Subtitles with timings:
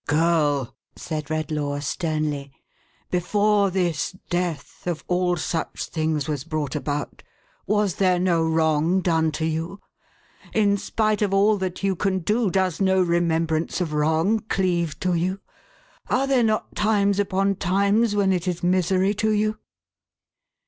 [0.07, 2.51] "Girl!" said Redlaw, sternly,
[3.11, 7.21] "before this death, of all such things, was brought about,
[7.67, 9.79] was there no wrong done to you?
[10.55, 15.13] In spite of all that you can do, does no remembrance of wrong cleave to
[15.13, 15.39] you?
[16.09, 19.59] Are there not times upon times when it is misery to you